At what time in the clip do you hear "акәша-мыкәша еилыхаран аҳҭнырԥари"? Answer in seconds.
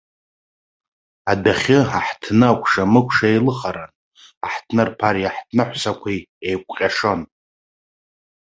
2.51-5.29